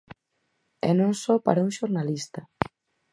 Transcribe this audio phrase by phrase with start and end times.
[0.89, 2.41] E non só para un xornalista.